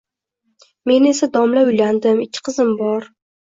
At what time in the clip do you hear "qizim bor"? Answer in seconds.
2.49-3.07